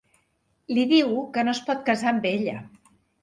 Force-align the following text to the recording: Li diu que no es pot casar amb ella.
Li 0.77 0.85
diu 0.91 1.11
que 1.35 1.45
no 1.47 1.53
es 1.57 1.61
pot 1.69 1.85
casar 1.91 2.09
amb 2.13 2.27
ella. 2.33 2.57